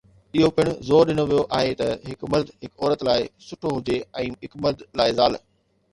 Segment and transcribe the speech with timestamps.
[0.35, 3.17] اهو پڻ زور ڏنو ويو آهي ته هڪ مرد هڪ عورت لاء
[3.49, 5.33] سٺو هجي ۽ هڪ مرد لاء زال.